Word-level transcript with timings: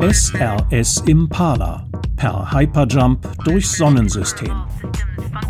SRS 0.00 1.02
Impala 1.06 1.84
per 2.14 2.52
Hyperjump 2.52 3.18
durchs 3.42 3.76
Sonnensystem. 3.76 4.52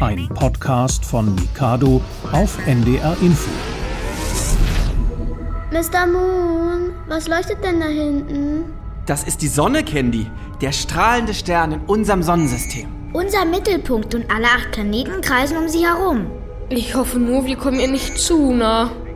Ein 0.01 0.27
Podcast 0.31 1.05
von 1.05 1.35
Mikado 1.35 2.01
auf 2.33 2.57
NDR 2.67 3.15
Info. 3.21 3.51
Mr. 5.71 6.07
Moon, 6.07 6.95
was 7.09 7.29
leuchtet 7.29 7.63
denn 7.63 7.79
da 7.79 7.89
hinten? 7.89 8.65
Das 9.05 9.25
ist 9.25 9.43
die 9.43 9.49
Sonne, 9.49 9.85
Candy. 9.85 10.27
Der 10.63 10.73
strahlende 10.73 11.35
Stern 11.35 11.73
in 11.73 11.81
unserem 11.81 12.23
Sonnensystem. 12.23 12.89
Unser 13.13 13.45
Mittelpunkt 13.45 14.15
und 14.15 14.31
alle 14.31 14.47
acht 14.47 14.73
Planeten 14.73 15.21
kreisen 15.21 15.59
um 15.59 15.69
sie 15.69 15.87
herum. 15.87 16.27
Ich 16.71 16.95
hoffe 16.95 17.19
nur, 17.19 17.45
wir 17.45 17.57
kommen 17.57 17.81
ihr 17.81 17.91
nicht 17.91 18.17
zu 18.17 18.55
nah. 18.55 18.91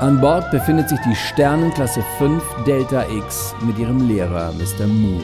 An 0.00 0.18
Bord 0.18 0.50
befindet 0.50 0.88
sich 0.88 0.98
die 1.00 1.14
Sternenklasse 1.14 2.02
5 2.16 2.42
Delta 2.66 3.04
X 3.10 3.54
mit 3.60 3.78
ihrem 3.78 4.08
Lehrer 4.08 4.50
Mr. 4.54 4.86
Moon. 4.86 5.22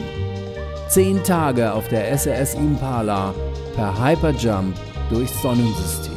Zehn 0.87 1.23
Tage 1.23 1.73
auf 1.73 1.87
der 1.87 2.15
SRS 2.15 2.53
Impala 2.53 3.33
per 3.73 3.99
Hyperjump 3.99 4.77
durchs 5.09 5.41
Sonnensystem. 5.41 6.13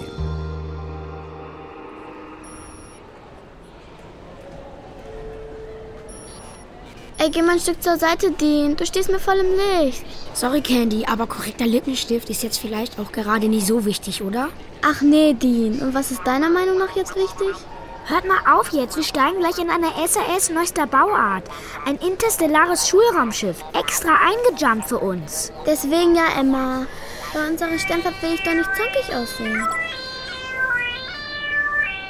Ey, 7.16 7.30
geh 7.30 7.40
mal 7.40 7.52
ein 7.52 7.60
Stück 7.60 7.82
zur 7.82 7.96
Seite, 7.96 8.30
Dean. 8.30 8.76
Du 8.76 8.84
stehst 8.84 9.10
mir 9.10 9.18
voll 9.18 9.38
im 9.38 9.86
Licht. 9.86 10.04
Sorry, 10.34 10.60
Candy, 10.60 11.06
aber 11.06 11.26
korrekter 11.26 11.66
Lippenstift 11.66 12.28
ist 12.28 12.42
jetzt 12.42 12.58
vielleicht 12.58 12.98
auch 12.98 13.10
gerade 13.10 13.48
nicht 13.48 13.66
so 13.66 13.86
wichtig, 13.86 14.20
oder? 14.22 14.50
Ach 14.82 15.00
nee, 15.00 15.32
Dean. 15.32 15.80
Und 15.80 15.94
was 15.94 16.10
ist 16.10 16.26
deiner 16.26 16.50
Meinung 16.50 16.78
nach 16.78 16.94
jetzt 16.94 17.16
wichtig? 17.16 17.56
Hört 18.10 18.26
mal 18.26 18.40
auf 18.58 18.70
jetzt, 18.72 18.96
wir 18.96 19.04
steigen 19.04 19.38
gleich 19.38 19.58
in 19.58 19.70
eine 19.70 19.86
SAS 20.08 20.50
neuester 20.50 20.84
Bauart. 20.84 21.44
Ein 21.86 21.94
interstellares 21.98 22.88
Schulraumschiff, 22.88 23.62
extra 23.72 24.10
eingejumpt 24.26 24.88
für 24.88 24.98
uns. 24.98 25.52
Deswegen 25.64 26.16
ja, 26.16 26.24
Emma. 26.36 26.86
Bei 27.32 27.46
unserer 27.46 27.78
Sternfahrt 27.78 28.20
will 28.20 28.34
ich 28.34 28.42
doch 28.42 28.54
nicht 28.54 28.68
zockig 28.74 29.14
aussehen. 29.14 29.64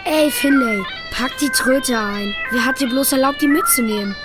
Ey, 0.06 0.30
Finlay, 0.30 0.82
pack 1.10 1.36
die 1.36 1.50
Tröte 1.50 1.98
ein. 1.98 2.34
Wer 2.50 2.64
hat 2.64 2.80
dir 2.80 2.88
bloß 2.88 3.12
erlaubt, 3.12 3.42
die 3.42 3.48
mitzunehmen? 3.48 4.16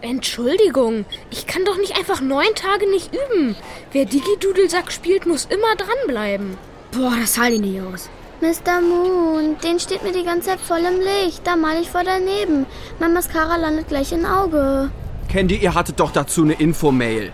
Entschuldigung, 0.00 1.04
ich 1.30 1.46
kann 1.46 1.66
doch 1.66 1.76
nicht 1.76 1.98
einfach 1.98 2.22
neun 2.22 2.54
Tage 2.54 2.88
nicht 2.88 3.10
üben. 3.12 3.56
Wer 3.92 4.06
Digidudelsack 4.06 4.90
spielt, 4.90 5.26
muss 5.26 5.44
immer 5.44 5.76
dranbleiben. 5.76 6.56
Boah, 6.92 7.12
das 7.20 7.36
halte 7.36 7.56
ich 7.56 7.60
nicht 7.60 7.82
aus. 7.82 8.08
Mr. 8.40 8.80
Moon, 8.80 9.56
den 9.64 9.80
steht 9.80 10.04
mir 10.04 10.12
die 10.12 10.22
ganze 10.22 10.50
Zeit 10.50 10.60
voll 10.60 10.78
im 10.78 11.00
Licht. 11.00 11.40
Da 11.44 11.56
mal 11.56 11.80
ich 11.80 11.90
vor 11.90 12.04
daneben. 12.04 12.66
Mein 13.00 13.12
Mascara 13.12 13.56
landet 13.56 13.88
gleich 13.88 14.12
im 14.12 14.24
Auge. 14.24 14.90
Candy, 15.28 15.56
ihr 15.56 15.74
hattet 15.74 15.98
doch 15.98 16.12
dazu 16.12 16.42
eine 16.42 16.54
Infomail. 16.54 17.32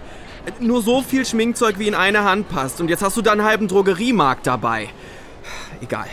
Nur 0.61 0.83
so 0.83 1.03
viel 1.03 1.27
Schminkzeug 1.27 1.79
wie 1.79 1.89
in 1.89 1.95
eine 1.95 2.25
Hand 2.25 2.49
passt. 2.49 2.81
Und 2.81 2.89
jetzt 2.89 3.03
hast 3.03 3.17
du 3.19 3.23
da 3.23 3.33
einen 3.33 3.45
halben 3.45 3.69
Drogeriemarkt 3.69 4.47
dabei. 4.47 4.89
Egal. 5.83 6.07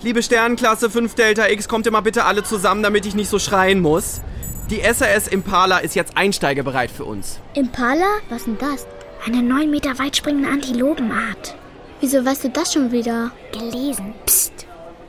Liebe 0.00 0.22
Sternenklasse 0.22 0.88
5 0.88 1.14
Delta 1.14 1.48
X, 1.48 1.68
kommt 1.68 1.84
ihr 1.84 1.92
mal 1.92 2.00
bitte 2.00 2.24
alle 2.24 2.42
zusammen, 2.42 2.82
damit 2.82 3.04
ich 3.04 3.14
nicht 3.14 3.28
so 3.28 3.38
schreien 3.38 3.80
muss. 3.80 4.22
Die 4.70 4.80
SAS 4.92 5.28
Impala 5.28 5.78
ist 5.78 5.94
jetzt 5.94 6.16
einsteigebereit 6.16 6.90
für 6.90 7.04
uns. 7.04 7.38
Impala? 7.54 8.06
Was 8.30 8.44
denn 8.44 8.56
das? 8.58 8.86
Eine 9.26 9.42
neun 9.42 9.70
Meter 9.70 9.98
weit 9.98 10.16
springende 10.16 10.48
Antilopenart. 10.48 11.54
Wieso 12.02 12.24
weißt 12.24 12.42
du 12.42 12.48
das 12.50 12.72
schon 12.72 12.90
wieder? 12.90 13.30
Gelesen. 13.52 14.12
Psst. 14.26 14.66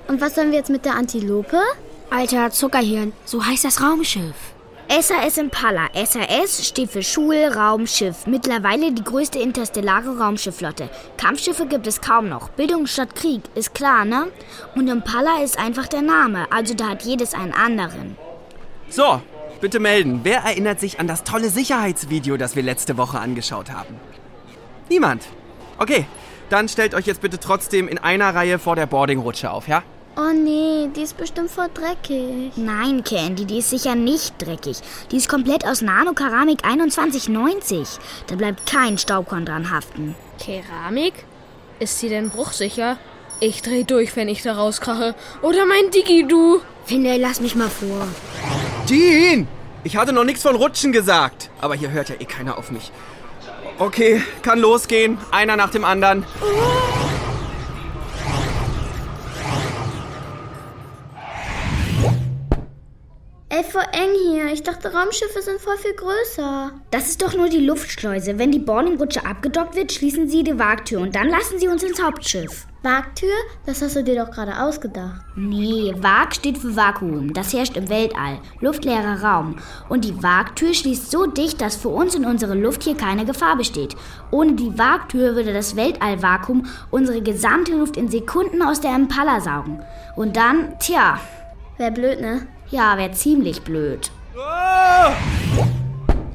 Und 0.07 0.21
was 0.21 0.35
sollen 0.35 0.51
wir 0.51 0.59
jetzt 0.59 0.69
mit 0.69 0.85
der 0.85 0.93
Antilope? 0.93 1.59
Alter 2.11 2.51
Zuckerhirn, 2.51 3.13
so 3.25 3.43
heißt 3.43 3.65
das 3.65 3.81
Raumschiff. 3.81 4.35
SAS 5.01 5.39
Impala. 5.39 5.89
SAS 5.95 6.67
steht 6.67 6.91
für 6.91 7.01
Schulraumschiff. 7.01 8.27
Mittlerweile 8.27 8.91
die 8.91 9.03
größte 9.03 9.39
interstellare 9.39 10.19
Raumschiffflotte. 10.19 10.87
Kampfschiffe 11.17 11.65
gibt 11.65 11.87
es 11.87 11.99
kaum 11.99 12.29
noch. 12.29 12.49
Bildung 12.49 12.85
statt 12.85 13.15
Krieg, 13.15 13.41
ist 13.55 13.73
klar, 13.73 14.05
ne? 14.05 14.27
Und 14.75 14.87
Impala 14.87 15.41
ist 15.43 15.57
einfach 15.57 15.87
der 15.87 16.03
Name, 16.03 16.45
also 16.51 16.75
da 16.75 16.89
hat 16.89 17.01
jedes 17.01 17.33
einen 17.33 17.53
anderen. 17.53 18.17
So, 18.87 19.19
bitte 19.61 19.79
melden. 19.79 20.19
Wer 20.21 20.41
erinnert 20.41 20.79
sich 20.79 20.99
an 20.99 21.07
das 21.07 21.23
tolle 21.23 21.49
Sicherheitsvideo, 21.49 22.37
das 22.37 22.55
wir 22.55 22.61
letzte 22.61 22.97
Woche 22.97 23.17
angeschaut 23.17 23.71
haben? 23.71 23.95
Niemand. 24.89 25.23
Okay, 25.79 26.05
dann 26.53 26.69
stellt 26.69 26.93
euch 26.93 27.07
jetzt 27.07 27.21
bitte 27.21 27.39
trotzdem 27.39 27.87
in 27.87 27.97
einer 27.97 28.35
Reihe 28.35 28.59
vor 28.59 28.75
der 28.75 28.85
Boardingrutsche 28.85 29.49
auf, 29.49 29.67
ja? 29.67 29.81
Oh 30.15 30.31
nee, 30.31 30.87
die 30.95 31.01
ist 31.01 31.17
bestimmt 31.17 31.49
voll 31.49 31.69
dreckig. 31.73 32.51
Nein, 32.55 33.03
Candy, 33.03 33.45
die 33.45 33.57
ist 33.57 33.71
sicher 33.71 33.95
nicht 33.95 34.35
dreckig. 34.39 34.77
Die 35.09 35.17
ist 35.17 35.27
komplett 35.27 35.65
aus 35.65 35.81
Nanokeramik 35.81 36.61
2190. 36.61 37.97
Da 38.27 38.35
bleibt 38.35 38.67
kein 38.67 38.99
Staubkorn 38.99 39.47
dran 39.47 39.71
haften. 39.71 40.13
Keramik? 40.39 41.25
Ist 41.79 41.99
sie 41.99 42.09
denn 42.09 42.29
bruchsicher? 42.29 42.97
Ich 43.39 43.63
dreh 43.63 43.83
durch, 43.83 44.15
wenn 44.15 44.29
ich 44.29 44.43
da 44.43 44.53
rauskrache. 44.53 45.15
Oder 45.41 45.65
mein 45.65 45.89
Digi-Du. 45.89 46.61
Finlay, 46.85 47.17
lass 47.17 47.41
mich 47.41 47.55
mal 47.55 47.69
vor. 47.69 48.07
Dean! 48.87 49.47
Ich 49.83 49.97
hatte 49.97 50.13
noch 50.13 50.23
nichts 50.23 50.43
von 50.43 50.55
Rutschen 50.55 50.91
gesagt. 50.91 51.49
Aber 51.59 51.73
hier 51.73 51.89
hört 51.89 52.09
ja 52.09 52.15
eh 52.19 52.25
keiner 52.25 52.59
auf 52.59 52.69
mich. 52.69 52.91
Okay, 53.83 54.21
kann 54.41 54.59
losgehen. 54.59 55.17
Einer 55.31 55.57
nach 55.57 55.69
dem 55.69 55.83
anderen. 55.83 56.23
Ey, 56.41 57.02
Ich 64.65 64.69
dachte, 64.69 64.93
Raumschiffe 64.93 65.41
sind 65.41 65.59
voll 65.59 65.75
viel 65.75 65.93
größer. 65.93 66.71
Das 66.89 67.09
ist 67.09 67.21
doch 67.21 67.35
nur 67.35 67.49
die 67.49 67.65
Luftschleuse. 67.65 68.39
Wenn 68.39 68.53
die 68.53 68.59
Boardingrutsche 68.59 69.25
abgedockt 69.25 69.75
wird, 69.75 69.91
schließen 69.91 70.29
sie 70.29 70.41
die 70.41 70.57
Wagtür 70.57 71.01
und 71.01 71.13
dann 71.13 71.27
lassen 71.27 71.59
sie 71.59 71.67
uns 71.67 71.83
ins 71.83 72.01
Hauptschiff. 72.01 72.65
Wagtür? 72.81 73.33
Das 73.65 73.81
hast 73.81 73.97
du 73.97 74.05
dir 74.05 74.23
doch 74.23 74.31
gerade 74.31 74.57
ausgedacht. 74.61 75.19
Nee, 75.35 75.93
Vag 75.97 76.33
steht 76.33 76.57
für 76.57 76.77
Vakuum. 76.77 77.33
Das 77.33 77.51
herrscht 77.51 77.75
im 77.75 77.89
Weltall. 77.89 78.39
Luftleerer 78.61 79.21
Raum. 79.21 79.57
Und 79.89 80.05
die 80.05 80.23
Wagtür 80.23 80.73
schließt 80.73 81.11
so 81.11 81.25
dicht, 81.25 81.59
dass 81.59 81.75
für 81.75 81.89
uns 81.89 82.15
in 82.15 82.23
unserer 82.23 82.55
Luft 82.55 82.83
hier 82.83 82.95
keine 82.95 83.25
Gefahr 83.25 83.57
besteht. 83.57 83.97
Ohne 84.31 84.53
die 84.53 84.77
Wagtür 84.79 85.35
würde 85.35 85.51
das 85.51 85.75
Weltallvakuum 85.75 86.67
unsere 86.89 87.21
gesamte 87.21 87.73
Luft 87.73 87.97
in 87.97 88.07
Sekunden 88.07 88.61
aus 88.61 88.79
der 88.79 88.95
Impala 88.95 89.41
saugen. 89.41 89.83
Und 90.15 90.37
dann, 90.37 90.79
tja, 90.79 91.19
Wär 91.77 91.91
blöd, 91.91 92.21
ne? 92.21 92.47
ja, 92.69 92.97
wäre 92.97 93.11
ziemlich 93.11 93.61
blöd. 93.63 94.09
Ah! 94.37 95.13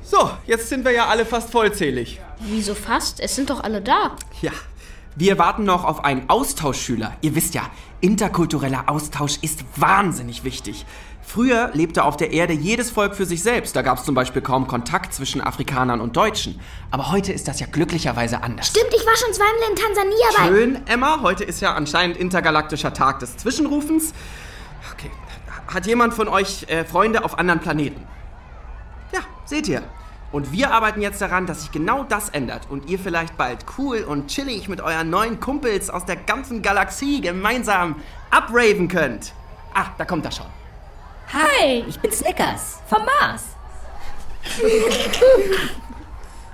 So, 0.05 0.31
jetzt 0.47 0.69
sind 0.69 0.85
wir 0.85 0.93
ja 0.93 1.07
alle 1.07 1.27
fast 1.27 1.51
vollzählig. 1.51 2.21
Wieso 2.41 2.75
fast? 2.75 3.19
Es 3.19 3.35
sind 3.35 3.51
doch 3.51 3.61
alle 3.61 3.83
da. 3.83 4.17
Ja, 4.41 4.53
wir 5.17 5.39
warten 5.39 5.65
noch 5.65 5.85
auf 5.85 6.05
einen 6.05 6.31
Austauschschüler. 6.31 7.17
Ihr 7.23 7.35
wisst 7.35 7.55
ja, 7.55 7.63
interkultureller 8.01 8.85
Austausch 8.87 9.39
ist 9.43 9.65
wahnsinnig 9.77 10.45
wichtig. 10.45 10.87
Früher 11.23 11.71
lebte 11.75 12.05
auf 12.05 12.17
der 12.17 12.33
Erde 12.33 12.53
jedes 12.53 12.91
Volk 12.91 13.17
für 13.17 13.27
sich 13.27 13.43
selbst. 13.43 13.75
Da 13.75 13.83
gab 13.83 13.99
es 13.99 14.05
zum 14.05 14.15
Beispiel 14.15 14.43
kaum 14.43 14.69
Kontakt 14.69 15.13
zwischen 15.13 15.41
Afrikanern 15.41 16.01
und 16.01 16.17
Deutschen. 16.17 16.61
Aber 16.93 17.11
heute 17.11 17.33
ist 17.33 17.49
das 17.49 17.59
ja 17.59 17.67
glücklicherweise 17.67 18.43
anders. 18.43 18.69
Stimmt, 18.69 18.95
ich 18.97 19.05
war 19.05 19.17
schon 19.17 19.35
zweimal 19.35 19.71
in 19.71 19.77
Tansania 19.77 20.27
bei. 20.37 20.47
Schön, 20.47 20.87
Emma. 20.87 21.21
Heute 21.21 21.43
ist 21.43 21.61
ja 21.61 21.75
anscheinend 21.75 22.17
intergalaktischer 22.17 22.95
Tag 22.95 23.19
des 23.19 23.37
Zwischenrufens. 23.37 24.15
Okay. 24.93 25.11
Hat 25.69 25.87
jemand 25.87 26.15
von 26.15 26.29
euch 26.29 26.65
äh, 26.69 26.85
Freunde 26.85 27.25
auf 27.25 27.39
anderen 27.39 27.61
Planeten? 27.61 28.03
Ja, 29.13 29.21
seht 29.45 29.69
ihr. 29.69 29.83
Und 30.33 30.51
wir 30.51 30.71
arbeiten 30.71 31.03
jetzt 31.03 31.21
daran, 31.21 31.47
dass 31.47 31.61
sich 31.63 31.73
genau 31.73 32.05
das 32.05 32.31
ändert 32.31 32.63
und 32.71 32.89
ihr 32.89 32.99
vielleicht 32.99 33.37
bald 33.37 33.65
cool 33.79 33.99
und 33.99 34.29
chillig 34.29 34.69
mit 34.69 34.81
euren 34.81 35.11
neuen 35.11 35.41
Kumpels 35.41 35.91
aus 35.91 36.07
der 36.07 36.17
ganzen 36.17 36.63
Galaxie 36.63 37.21
gemeinsam 37.21 37.97
abraven 38.31 38.89
könnt. 38.89 39.33
Ah, 39.75 39.87
da 39.97 40.05
kommt 40.05 40.25
er 40.25 40.33
schon. 40.33 40.47
Hi, 41.33 41.85
ich 41.87 41.99
bin 42.01 42.13
Snickers 42.13 42.81
vom 42.87 43.03
Mars. 43.05 43.45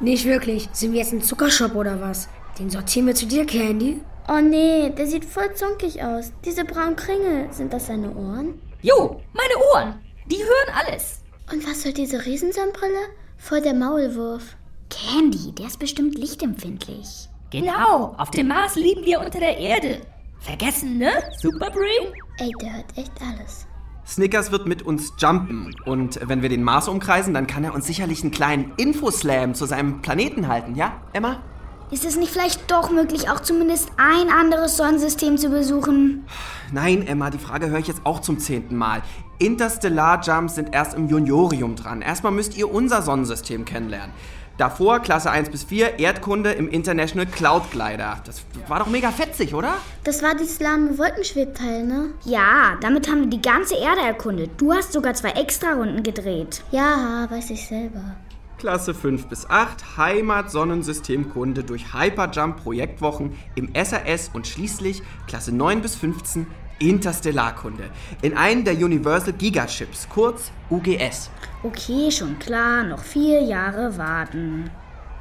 Nicht 0.00 0.25
wirklich. 0.25 0.69
Sind 0.72 0.93
wir 0.93 1.00
jetzt 1.00 1.12
ein 1.12 1.22
Zuckershop 1.22 1.76
oder 1.76 2.00
was? 2.00 2.28
Den 2.58 2.70
sortieren 2.70 3.06
wir 3.06 3.14
zu 3.14 3.26
dir, 3.26 3.46
Candy. 3.46 4.00
Oh 4.28 4.40
nee, 4.40 4.90
der 4.90 5.06
sieht 5.06 5.25
voll 5.25 5.55
zunkig 5.55 6.02
aus. 6.02 6.32
Diese 6.44 6.64
braunen 6.64 6.96
Kringel, 6.96 7.52
sind 7.52 7.72
das 7.72 7.87
seine 7.87 8.11
Ohren? 8.14 8.61
Jo, 8.85 9.23
meine 9.33 9.55
Ohren. 9.73 9.95
Die 10.27 10.37
hören 10.37 10.75
alles. 10.75 11.23
Und 11.51 11.67
was 11.67 11.83
soll 11.83 11.95
diese 11.95 12.27
Riesensonnenbrille? 12.27 13.09
Voll 13.39 13.63
der 13.63 13.73
Maulwurf. 13.73 14.59
Candy, 14.91 15.53
der 15.53 15.69
ist 15.69 15.79
bestimmt 15.79 16.19
lichtempfindlich. 16.19 17.31
Genau, 17.51 18.15
auf 18.19 18.31
dem 18.31 18.49
Mars 18.49 18.75
liegen 18.75 19.03
wir 19.07 19.21
unter 19.21 19.41
der 19.41 19.57
Erde. 19.57 20.03
Vergessen, 20.41 20.99
ne? 20.99 21.13
Superbrain? 21.41 22.13
Ey, 22.37 22.51
der 22.61 22.75
hört 22.75 22.99
echt 22.99 23.13
alles. 23.23 23.67
Snickers 24.07 24.53
wird 24.53 24.67
mit 24.67 24.83
uns 24.83 25.15
jumpen. 25.17 25.75
Und 25.87 26.21
wenn 26.23 26.43
wir 26.43 26.51
den 26.51 26.63
Mars 26.63 26.87
umkreisen, 26.87 27.33
dann 27.33 27.47
kann 27.47 27.65
er 27.65 27.73
uns 27.73 27.87
sicherlich 27.87 28.21
einen 28.21 28.33
kleinen 28.33 28.75
Infoslam 28.77 29.55
zu 29.55 29.65
seinem 29.65 30.03
Planeten 30.03 30.47
halten, 30.47 30.75
ja, 30.75 31.01
Emma? 31.15 31.43
Ist 31.91 32.05
es 32.05 32.17
nicht 32.17 32.33
vielleicht 32.33 32.71
doch 32.71 32.91
möglich, 32.91 33.29
auch 33.29 33.41
zumindest 33.41 33.91
ein 33.97 34.31
anderes 34.31 34.77
Sonnensystem 34.77 35.39
zu 35.39 35.51
besuchen? 35.51 36.27
Nein, 36.73 37.07
Emma, 37.07 37.31
die 37.31 37.39
Frage 37.39 37.69
höre 37.69 37.79
ich 37.79 37.87
jetzt 37.87 38.01
auch 38.05 38.21
zum 38.21 38.39
zehnten 38.39 38.77
Mal. 38.77 39.03
Interstellar-Jumps 39.39 40.55
sind 40.55 40.75
erst 40.75 40.95
im 40.95 41.09
Juniorium 41.09 41.77
dran. 41.77 42.03
Erstmal 42.03 42.33
müsst 42.33 42.57
ihr 42.57 42.73
unser 42.73 43.03
Sonnensystem 43.03 43.65
kennenlernen. 43.65 44.13
Davor 44.57 45.01
Klasse 45.01 45.33
1 45.33 45.51
bis 45.51 45.65
4 45.65 45.99
Erdkunde 45.99 46.53
im 46.53 46.69
International 46.69 47.27
Cloud 47.27 47.73
Glider. 47.73 48.19
Das 48.25 48.43
war 48.69 48.79
doch 48.79 48.87
mega 48.87 49.11
fetzig, 49.11 49.53
oder? 49.53 49.75
Das 50.05 50.23
war 50.23 50.37
dieses 50.37 50.61
lahme 50.61 50.97
Wolkenschwebteil, 50.97 51.85
ne? 51.85 52.11
Ja, 52.25 52.79
damit 52.81 53.11
haben 53.11 53.23
wir 53.23 53.27
die 53.27 53.43
ganze 53.43 53.75
Erde 53.75 54.03
erkundet. 54.03 54.53
Du 54.59 54.73
hast 54.73 54.93
sogar 54.93 55.15
zwei 55.15 55.31
Extra-Runden 55.31 56.05
gedreht. 56.05 56.63
Ja, 56.71 57.27
weiß 57.29 57.51
ich 57.51 57.67
selber. 57.67 58.15
Klasse 58.64 58.94
5 58.94 59.26
bis 59.26 59.50
8 59.50 59.99
Heimat 59.99 60.50
Sonnensystemkunde 60.50 61.64
durch 61.64 61.93
Hyperjump 61.93 62.62
Projektwochen 62.62 63.38
im 63.56 63.70
SAS 63.75 64.31
und 64.32 64.46
schließlich 64.46 65.02
Klasse 65.26 65.55
9 65.55 65.82
bis 65.82 65.96
15 65.96 66.46
Interstellarkunde 66.78 67.90
in 68.22 68.34
einen 68.34 68.64
der 68.64 68.72
Universal 68.72 69.34
Gigachips, 69.34 70.08
kurz 70.08 70.50
UGS. 70.70 71.31
Okay, 71.62 72.11
schon 72.11 72.38
klar, 72.38 72.84
noch 72.84 73.00
vier 73.00 73.43
Jahre 73.43 73.99
warten. 73.99 74.70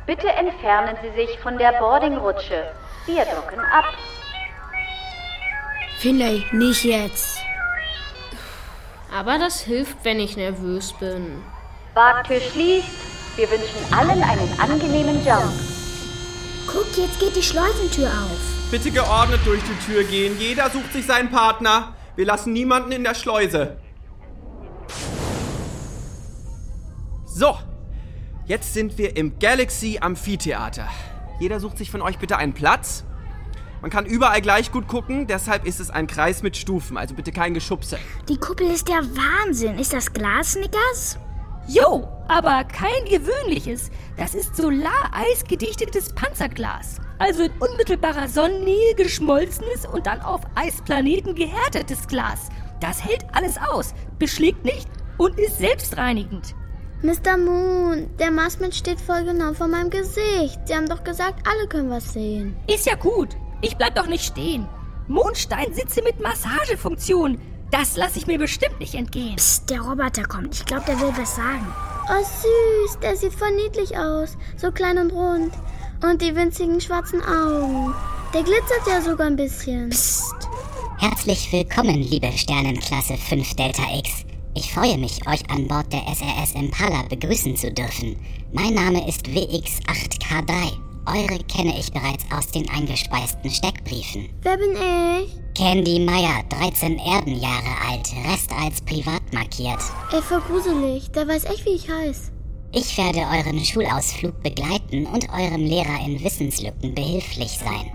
Bitte 0.05 0.29
entfernen 0.29 0.95
Sie 1.01 1.13
sich 1.21 1.37
von 1.39 1.57
der 1.57 1.73
Boardingrutsche. 1.79 2.71
Wir 3.07 3.25
docken 3.25 3.59
ab. 3.59 3.93
Finlay, 5.97 6.45
nicht 6.53 6.85
jetzt. 6.85 7.39
Aber 9.13 9.37
das 9.37 9.59
hilft, 9.59 9.97
wenn 10.05 10.21
ich 10.21 10.37
nervös 10.37 10.93
bin. 10.93 11.43
Warttür 11.93 12.39
schließt. 12.39 13.12
Wir 13.35 13.49
wünschen 13.49 13.91
allen 13.91 14.21
einen 14.21 14.59
angenehmen 14.59 15.25
Jump. 15.25 15.51
Guck, 16.67 16.85
jetzt 16.95 17.19
geht 17.19 17.35
die 17.35 17.41
Schleusentür 17.41 18.07
auf. 18.07 18.69
Bitte 18.69 18.91
geordnet 18.91 19.39
durch 19.43 19.61
die 19.63 19.91
Tür 19.91 20.03
gehen. 20.03 20.37
Jeder 20.37 20.69
sucht 20.69 20.93
sich 20.93 21.07
seinen 21.07 21.31
Partner. 21.31 21.95
Wir 22.15 22.27
lassen 22.27 22.53
niemanden 22.53 22.91
in 22.91 23.03
der 23.03 23.15
Schleuse. 23.15 23.77
So, 27.25 27.57
jetzt 28.45 28.75
sind 28.75 28.99
wir 28.99 29.17
im 29.17 29.39
Galaxy 29.39 29.97
Amphitheater. 29.99 30.87
Jeder 31.39 31.59
sucht 31.59 31.79
sich 31.79 31.89
von 31.89 32.03
euch 32.03 32.19
bitte 32.19 32.37
einen 32.37 32.53
Platz. 32.53 33.03
Man 33.81 33.89
kann 33.89 34.05
überall 34.05 34.41
gleich 34.41 34.71
gut 34.71 34.87
gucken, 34.87 35.25
deshalb 35.25 35.65
ist 35.65 35.79
es 35.79 35.89
ein 35.89 36.05
Kreis 36.05 36.43
mit 36.43 36.55
Stufen, 36.55 36.97
also 36.97 37.15
bitte 37.15 37.31
kein 37.31 37.55
Geschubse. 37.55 37.97
Die 38.29 38.37
Kuppel 38.37 38.67
ist 38.69 38.87
der 38.87 39.01
Wahnsinn. 39.03 39.79
Ist 39.79 39.91
das 39.91 40.13
Glas, 40.13 40.53
Snickers? 40.53 41.17
Jo, 41.67 42.07
aber 42.27 42.63
kein 42.63 43.05
gewöhnliches. 43.05 43.91
Das 44.17 44.35
ist 44.35 44.55
Solareis-gedichtetes 44.55 46.13
Panzerglas. 46.13 46.99
Also 47.19 47.43
in 47.43 47.51
unmittelbarer 47.59 48.27
Sonnennähe 48.27 48.95
geschmolzenes 48.95 49.85
und 49.85 50.07
dann 50.07 50.21
auf 50.21 50.41
Eisplaneten 50.55 51.35
gehärtetes 51.35 52.07
Glas. 52.07 52.49
Das 52.79 53.03
hält 53.03 53.25
alles 53.33 53.57
aus, 53.57 53.93
beschlägt 54.19 54.65
nicht 54.65 54.87
und 55.17 55.39
ist 55.39 55.57
selbstreinigend. 55.57 56.55
Mr. 57.01 57.37
Moon, 57.37 58.09
der 58.17 58.31
Marsmensch 58.31 58.77
steht 58.77 58.99
voll 58.99 59.25
genau 59.25 59.53
vor 59.53 59.67
meinem 59.67 59.89
Gesicht. 59.89 60.59
Sie 60.65 60.73
haben 60.73 60.87
doch 60.87 61.03
gesagt, 61.03 61.45
alle 61.47 61.67
können 61.67 61.89
was 61.89 62.13
sehen. 62.13 62.55
Ist 62.67 62.85
ja 62.85 62.95
gut. 62.95 63.29
Ich 63.61 63.75
bleib 63.77 63.95
doch 63.95 64.07
nicht 64.07 64.25
stehen. 64.25 64.67
Mondsteinsitze 65.07 66.01
mit 66.01 66.21
Massagefunktion. 66.21 67.39
Das 67.71 67.97
lasse 67.97 68.19
ich 68.19 68.27
mir 68.27 68.37
bestimmt 68.37 68.79
nicht 68.79 68.95
entgehen. 68.95 69.35
Psst, 69.35 69.69
der 69.69 69.81
Roboter 69.81 70.23
kommt. 70.23 70.55
Ich 70.55 70.65
glaube, 70.65 70.85
der 70.87 70.99
will 70.99 71.13
was 71.17 71.35
sagen. 71.35 71.65
Oh, 72.09 72.21
süß, 72.21 72.99
der 73.01 73.15
sieht 73.15 73.33
voll 73.33 73.55
niedlich 73.55 73.97
aus. 73.97 74.37
So 74.57 74.71
klein 74.71 74.97
und 74.97 75.11
rund. 75.11 75.53
Und 76.03 76.21
die 76.21 76.35
winzigen 76.35 76.81
schwarzen 76.81 77.21
Augen. 77.21 77.93
Der 78.33 78.43
glitzert 78.43 78.85
ja 78.87 79.01
sogar 79.01 79.27
ein 79.27 79.37
bisschen. 79.37 79.89
Psst. 79.89 80.33
Herzlich 80.99 81.49
willkommen, 81.53 82.01
liebe 82.01 82.29
Sternenklasse 82.33 83.15
5 83.15 83.55
Delta 83.55 83.83
X. 83.97 84.25
Ich 84.53 84.73
freue 84.73 84.97
mich, 84.97 85.25
euch 85.27 85.49
an 85.49 85.67
Bord 85.67 85.93
der 85.93 86.03
SRS 86.13 86.55
Impala 86.55 87.03
begrüßen 87.03 87.55
zu 87.55 87.71
dürfen. 87.71 88.17
Mein 88.51 88.73
Name 88.73 89.07
ist 89.07 89.25
WX8K3. 89.27 90.92
Eure 91.05 91.37
kenne 91.49 91.77
ich 91.77 91.91
bereits 91.91 92.25
aus 92.31 92.47
den 92.47 92.69
eingespeisten 92.69 93.49
Steckbriefen. 93.51 94.29
Wer 94.41 94.57
bin 94.57 94.71
ich? 94.71 95.31
Candy 95.53 95.99
Meyer, 95.99 96.43
13 96.49 96.97
Erdenjahre 96.97 97.75
alt, 97.89 98.09
Rest 98.25 98.51
als 98.53 98.81
privat 98.81 99.21
markiert. 99.33 99.79
Ey, 100.11 100.21
voll 100.21 100.41
gruselig. 100.41 101.11
Der 101.11 101.27
weiß 101.27 101.43
echt, 101.45 101.65
wie 101.65 101.71
ich 101.71 101.89
heiß. 101.89 102.31
Ich 102.71 102.97
werde 102.97 103.19
euren 103.19 103.63
Schulausflug 103.63 104.41
begleiten 104.41 105.05
und 105.05 105.29
eurem 105.29 105.63
Lehrer 105.63 106.03
in 106.07 106.23
Wissenslücken 106.23 106.95
behilflich 106.95 107.59
sein. 107.59 107.91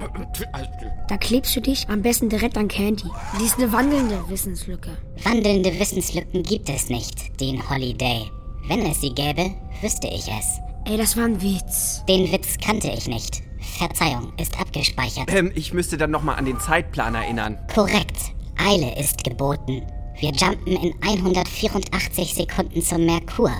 Da 1.09 1.17
klebst 1.17 1.57
du 1.57 1.61
dich 1.61 1.89
am 1.89 2.03
besten 2.03 2.29
direkt 2.29 2.57
an 2.57 2.69
Candy. 2.69 3.11
Die 3.41 3.45
ist 3.45 3.59
eine 3.59 3.73
wandelnde 3.73 4.23
Wissenslücke. 4.29 4.97
Wandelnde 5.25 5.77
Wissenslücken 5.81 6.45
gibt 6.45 6.69
es 6.69 6.91
nicht, 6.91 7.41
den 7.41 7.69
Holiday. 7.69 8.31
Wenn 8.69 8.87
es 8.87 9.01
sie 9.01 9.15
gäbe, 9.15 9.51
wüsste 9.81 10.07
ich 10.07 10.29
es. 10.29 10.61
Ey, 10.89 10.97
das 10.97 11.19
war 11.19 11.25
ein 11.25 11.43
Witz. 11.43 12.03
Den 12.09 12.33
Witz 12.33 12.57
kannte 12.65 12.89
ich 12.89 13.09
nicht. 13.09 13.43
Verzeihung, 13.77 14.33
ist 14.41 14.59
abgespeichert. 14.59 15.31
Ähm, 15.31 15.53
ich 15.55 15.75
müsste 15.75 15.99
dann 15.99 16.11
nochmal 16.11 16.37
an 16.37 16.47
den 16.47 16.59
Zeitplan 16.59 17.15
erinnern. 17.15 17.59
Korrekt. 17.75 18.33
Eile 18.57 18.99
ist 18.99 19.23
geboten. 19.23 19.83
Wir 20.19 20.31
jumpen 20.31 20.73
in 20.73 20.95
184 21.03 22.35
Sekunden 22.35 22.81
zum 22.81 23.05
Merkur. 23.05 23.53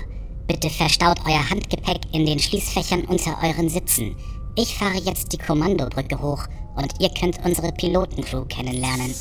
Bitte 0.47 0.71
verstaut 0.71 1.19
euer 1.27 1.47
Handgepäck 1.47 1.99
in 2.13 2.25
den 2.25 2.39
Schließfächern 2.39 3.01
unter 3.01 3.37
euren 3.43 3.69
Sitzen. 3.69 4.15
Ich 4.55 4.75
fahre 4.75 4.97
jetzt 4.97 5.31
die 5.31 5.37
Kommandobrücke 5.37 6.19
hoch 6.19 6.47
und 6.77 6.91
ihr 6.99 7.09
könnt 7.09 7.45
unsere 7.45 7.71
Pilotencrew 7.73 8.45
kennenlernen. 8.45 9.13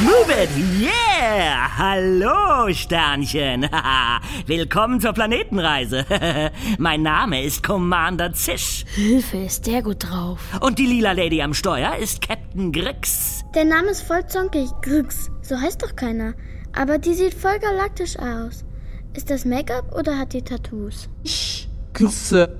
Move 0.00 0.30
it, 0.30 0.48
yeah! 0.80 1.76
Hallo, 1.76 2.72
Sternchen. 2.72 3.68
Willkommen 4.46 5.00
zur 5.00 5.12
Planetenreise. 5.12 6.06
mein 6.78 7.02
Name 7.02 7.42
ist 7.42 7.64
Commander 7.64 8.32
Zisch. 8.32 8.84
Hilfe, 8.94 9.38
ist 9.38 9.66
der 9.66 9.82
gut 9.82 10.08
drauf. 10.08 10.38
Und 10.60 10.78
die 10.78 10.86
lila 10.86 11.10
Lady 11.10 11.42
am 11.42 11.52
Steuer 11.52 11.96
ist 11.96 12.20
Captain 12.20 12.70
Grix. 12.70 13.42
Der 13.56 13.64
Name 13.64 13.88
ist 13.88 14.02
voll 14.02 14.24
zonkig. 14.28 14.70
Grix. 14.82 15.32
So 15.42 15.60
heißt 15.60 15.82
doch 15.82 15.96
keiner. 15.96 16.34
Aber 16.72 16.98
die 16.98 17.14
sieht 17.14 17.34
voll 17.34 17.58
galaktisch 17.58 18.16
aus. 18.20 18.64
Ist 19.16 19.30
das 19.30 19.44
Make-up 19.44 19.96
oder 19.98 20.16
hat 20.16 20.32
die 20.32 20.42
Tattoos? 20.42 21.08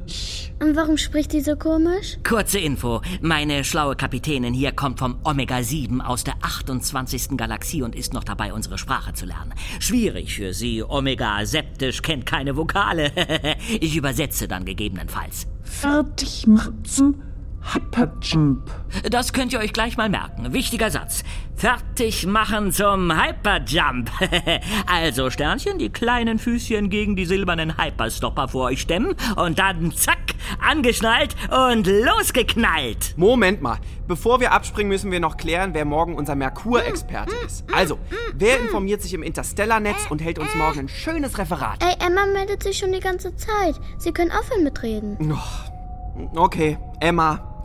Ich. 0.06 0.52
Und 0.60 0.74
warum 0.74 0.96
spricht 0.96 1.32
die 1.32 1.40
so 1.40 1.54
komisch? 1.54 2.18
Kurze 2.24 2.58
Info. 2.58 3.00
Meine 3.20 3.62
schlaue 3.62 3.94
Kapitänin 3.94 4.52
hier 4.52 4.72
kommt 4.72 4.98
vom 4.98 5.18
Omega 5.22 5.62
7 5.62 6.00
aus 6.00 6.24
der 6.24 6.34
28. 6.42 7.36
Galaxie 7.36 7.82
und 7.82 7.94
ist 7.94 8.12
noch 8.12 8.24
dabei, 8.24 8.52
unsere 8.52 8.76
Sprache 8.76 9.12
zu 9.12 9.26
lernen. 9.26 9.54
Schwierig 9.78 10.34
für 10.34 10.52
sie. 10.52 10.82
Omega 10.82 11.46
septisch 11.46 12.02
kennt 12.02 12.26
keine 12.26 12.56
Vokale. 12.56 13.12
ich 13.80 13.96
übersetze 13.96 14.48
dann 14.48 14.64
gegebenenfalls. 14.64 15.46
Fertig 15.62 16.48
machen 16.48 16.84
zum 16.84 17.22
Hyperjump. 17.74 18.70
Das 19.10 19.32
könnt 19.32 19.52
ihr 19.52 19.58
euch 19.58 19.72
gleich 19.72 19.96
mal 19.96 20.08
merken. 20.08 20.52
Wichtiger 20.52 20.90
Satz. 20.90 21.22
Fertig 21.54 22.26
machen 22.26 22.72
zum 22.72 23.12
Hyperjump. 23.12 24.10
also, 24.86 25.28
Sternchen, 25.30 25.78
die 25.78 25.90
kleinen 25.90 26.38
Füßchen 26.38 26.88
gegen 26.88 27.16
die 27.16 27.24
silbernen 27.24 27.76
Hyperstopper 27.76 28.48
vor 28.48 28.66
euch 28.66 28.80
stemmen 28.80 29.14
und 29.36 29.58
dann 29.58 29.92
zack, 29.92 30.18
angeschnallt 30.60 31.34
und 31.50 31.86
losgeknallt. 31.86 33.14
Moment 33.16 33.60
mal. 33.60 33.78
Bevor 34.06 34.40
wir 34.40 34.52
abspringen, 34.52 34.88
müssen 34.88 35.10
wir 35.10 35.20
noch 35.20 35.36
klären, 35.36 35.74
wer 35.74 35.84
morgen 35.84 36.14
unser 36.14 36.34
Merkur-Experte 36.34 37.34
ist. 37.44 37.64
Also, 37.72 37.98
wer 38.34 38.58
informiert 38.58 39.02
sich 39.02 39.12
im 39.12 39.22
Interstellar-Netz 39.22 40.06
und 40.08 40.22
hält 40.22 40.38
uns 40.38 40.54
morgen 40.54 40.80
ein 40.80 40.88
schönes 40.88 41.36
Referat? 41.36 41.82
Ey, 41.82 41.94
Emma 42.06 42.24
meldet 42.26 42.62
sich 42.62 42.78
schon 42.78 42.92
die 42.92 43.00
ganze 43.00 43.36
Zeit. 43.36 43.74
Sie 43.98 44.12
können 44.12 44.30
aufhören 44.30 44.64
mitreden. 44.64 45.32
Oh, 45.32 46.40
okay, 46.40 46.78
Emma. 47.00 47.57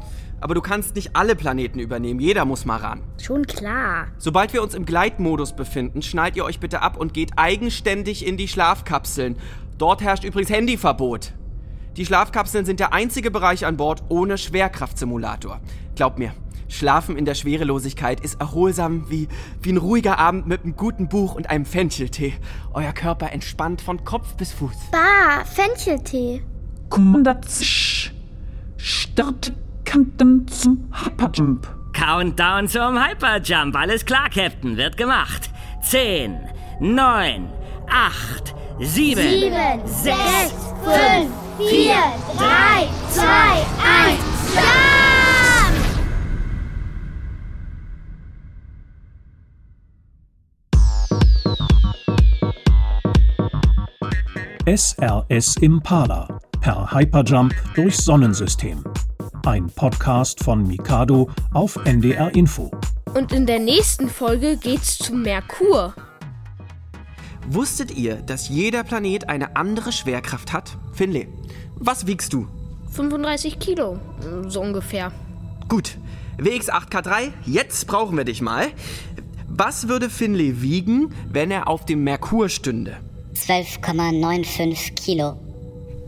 Aber 0.43 0.55
du 0.55 0.61
kannst 0.61 0.95
nicht 0.95 1.15
alle 1.15 1.37
Planeten 1.37 1.79
übernehmen. 1.79 2.19
Jeder 2.19 2.43
muss 2.43 2.65
mal 2.65 2.75
ran. 2.75 3.01
Schon 3.17 3.47
klar. 3.47 4.07
Sobald 4.17 4.51
wir 4.51 4.61
uns 4.61 4.73
im 4.73 4.85
Gleitmodus 4.85 5.55
befinden, 5.55 6.01
schnallt 6.01 6.35
ihr 6.35 6.43
euch 6.43 6.59
bitte 6.59 6.81
ab 6.81 6.97
und 6.97 7.13
geht 7.13 7.31
eigenständig 7.37 8.27
in 8.27 8.35
die 8.35 8.49
Schlafkapseln. 8.49 9.37
Dort 9.77 10.01
herrscht 10.01 10.25
übrigens 10.25 10.51
Handyverbot. 10.51 11.31
Die 11.95 12.05
Schlafkapseln 12.05 12.65
sind 12.65 12.81
der 12.81 12.91
einzige 12.91 13.31
Bereich 13.31 13.65
an 13.65 13.77
Bord 13.77 14.03
ohne 14.09 14.37
Schwerkraftsimulator. 14.37 15.61
Glaub 15.95 16.19
mir, 16.19 16.33
Schlafen 16.67 17.15
in 17.15 17.23
der 17.23 17.35
Schwerelosigkeit 17.35 18.19
ist 18.19 18.41
erholsam 18.41 19.09
wie, 19.09 19.29
wie 19.61 19.71
ein 19.71 19.77
ruhiger 19.77 20.19
Abend 20.19 20.45
mit 20.45 20.63
einem 20.63 20.75
guten 20.75 21.07
Buch 21.07 21.35
und 21.35 21.49
einem 21.49 21.65
Fencheltee. 21.65 22.33
Euer 22.73 22.91
Körper 22.91 23.31
entspannt 23.31 23.79
von 23.79 24.03
Kopf 24.03 24.35
bis 24.35 24.51
Fuß. 24.51 24.75
Bah, 24.91 25.45
Fencheltee. 25.45 26.43
Commander 26.89 27.41
Zisch. 27.43 28.13
Start 28.75 29.53
Kanten 29.93 30.47
zum 30.47 30.91
Hyperjump. 30.91 31.67
Countdown 31.93 32.67
zum 32.67 32.97
Hyperjump. 32.97 33.75
Alles 33.75 34.03
klar, 34.03 34.27
Captain. 34.27 34.75
Wird 34.75 34.97
gemacht. 34.97 35.51
Zehn, 35.83 36.39
neun, 36.79 37.47
acht, 37.87 38.55
sieben, 38.79 39.21
Sieben, 39.21 39.85
sechs, 39.85 40.73
fünf, 40.83 41.29
vier, 41.59 41.93
drei, 42.35 42.89
zwei, 43.11 43.61
eins, 43.83 44.23
Jump! 44.55 44.95
SRS 54.65 55.57
Impala 55.57 56.39
per 56.61 56.91
Hyperjump 56.91 57.53
durchs 57.75 58.03
Sonnensystem. 58.03 58.83
Ein 59.45 59.67
Podcast 59.67 60.41
von 60.41 60.65
Mikado 60.65 61.29
auf 61.53 61.75
NDR 61.83 62.33
Info. 62.33 62.71
Und 63.13 63.33
in 63.33 63.45
der 63.45 63.59
nächsten 63.59 64.07
Folge 64.07 64.55
geht's 64.55 64.97
zum 64.97 65.21
Merkur. 65.21 65.93
Wusstet 67.49 67.91
ihr, 67.91 68.15
dass 68.15 68.47
jeder 68.47 68.85
Planet 68.85 69.27
eine 69.27 69.57
andere 69.57 69.91
Schwerkraft 69.91 70.53
hat? 70.53 70.77
Finlay, 70.93 71.27
was 71.75 72.07
wiegst 72.07 72.31
du? 72.31 72.47
35 72.91 73.59
Kilo, 73.59 73.99
so 74.47 74.61
ungefähr. 74.61 75.11
Gut, 75.67 75.97
WX8K3, 76.37 77.33
jetzt 77.45 77.85
brauchen 77.87 78.15
wir 78.15 78.23
dich 78.23 78.39
mal. 78.41 78.67
Was 79.49 79.89
würde 79.89 80.09
Finlay 80.09 80.61
wiegen, 80.61 81.13
wenn 81.29 81.51
er 81.51 81.67
auf 81.67 81.83
dem 81.83 82.05
Merkur 82.05 82.47
stünde? 82.47 82.95
12,95 83.35 84.93
Kilo. 84.93 85.37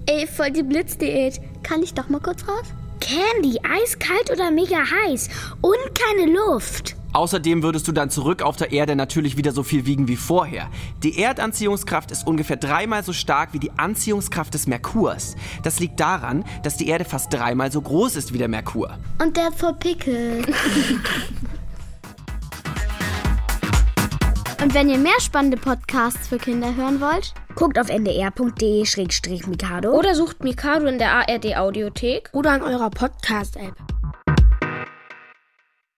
Ey, 0.05 0.25
voll 0.25 0.51
die 0.51 0.63
Blitzdiät. 0.63 1.41
Kann 1.63 1.83
ich 1.83 1.93
doch 1.93 2.07
mal 2.07 2.21
kurz 2.21 2.47
raus? 2.47 2.73
Candy, 2.99 3.59
eiskalt 3.63 4.31
oder 4.31 4.51
mega 4.51 4.77
heiß 4.77 5.29
und 5.61 5.77
keine 5.93 6.31
Luft. 6.31 6.95
Außerdem 7.15 7.63
würdest 7.63 7.87
du 7.87 7.93
dann 7.93 8.09
zurück 8.09 8.41
auf 8.41 8.57
der 8.57 8.73
Erde 8.73 8.93
natürlich 8.93 9.37
wieder 9.37 9.53
so 9.53 9.63
viel 9.63 9.85
wiegen 9.85 10.09
wie 10.09 10.17
vorher. 10.17 10.69
Die 11.01 11.17
Erdanziehungskraft 11.17 12.11
ist 12.11 12.27
ungefähr 12.27 12.57
dreimal 12.57 13.05
so 13.05 13.13
stark 13.13 13.53
wie 13.53 13.59
die 13.59 13.71
Anziehungskraft 13.71 14.53
des 14.53 14.67
Merkurs. 14.67 15.37
Das 15.63 15.79
liegt 15.79 16.01
daran, 16.01 16.43
dass 16.63 16.75
die 16.75 16.89
Erde 16.89 17.05
fast 17.05 17.31
dreimal 17.31 17.71
so 17.71 17.79
groß 17.79 18.17
ist 18.17 18.33
wie 18.33 18.37
der 18.37 18.49
Merkur. 18.49 18.97
Und 19.23 19.37
der 19.37 19.45
hat 19.45 19.55
Und 24.61 24.73
wenn 24.73 24.89
ihr 24.89 24.97
mehr 24.97 25.19
spannende 25.19 25.57
Podcasts 25.57 26.27
für 26.27 26.37
Kinder 26.37 26.75
hören 26.75 27.01
wollt, 27.01 27.33
Guckt 27.55 27.79
auf 27.79 27.89
ndr.de-mikado 27.89 29.91
Oder 29.91 30.13
sucht 30.13 30.43
Mikado 30.43 30.87
in 30.87 30.99
der 30.99 31.13
ARD 31.13 31.55
Audiothek. 31.55 32.29
Oder 32.33 32.51
an 32.51 32.61
eurer 32.61 32.89
Podcast-App. 32.89 33.94